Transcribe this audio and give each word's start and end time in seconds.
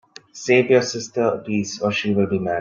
Save 0.33 0.71
you 0.71 0.81
sister 0.81 1.21
a 1.21 1.37
piece, 1.43 1.79
or 1.79 1.91
she 1.91 2.11
will 2.11 2.25
be 2.25 2.39
mad. 2.39 2.49